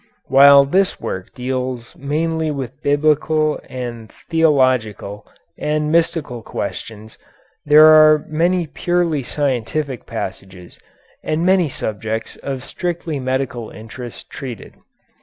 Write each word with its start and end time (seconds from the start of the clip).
While 0.29 0.65
this 0.65 0.99
work 0.99 1.31
deals 1.35 1.95
mainly 1.95 2.49
with 2.49 2.81
Biblical 2.81 3.61
and 3.69 4.11
theological 4.11 5.27
and 5.59 5.91
mystical 5.91 6.41
questions, 6.41 7.19
there 7.67 7.85
are 7.85 8.25
many 8.27 8.65
purely 8.65 9.21
scientific 9.21 10.07
passages 10.07 10.79
and 11.23 11.45
many 11.45 11.69
subjects 11.69 12.35
of 12.37 12.63
strictly 12.65 13.19
medical 13.19 13.69
interest 13.69 14.31
treated. 14.31 14.73